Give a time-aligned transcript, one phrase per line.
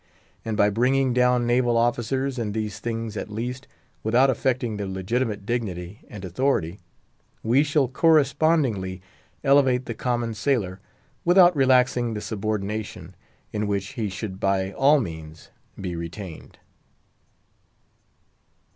[0.43, 3.67] And by bringing down naval officers, in these things at least,
[4.01, 6.79] without affecting their legitimate dignity and authority,
[7.43, 8.99] we shall correspondingly
[9.43, 10.79] elevate the common sailor,
[11.23, 13.13] without relaxing the subordination,
[13.53, 16.57] in which he should by all means be retained.